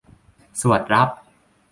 [0.61, 1.09] สวดรับ